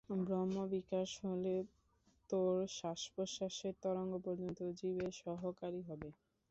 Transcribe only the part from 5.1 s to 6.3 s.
সহায়কারী হবে।